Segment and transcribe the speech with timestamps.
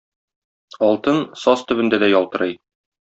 [0.87, 2.57] Алтын саз төбендә дә ялтырый.